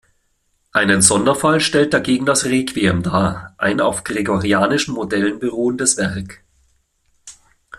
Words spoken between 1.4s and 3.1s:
stellt dagegen das Requiem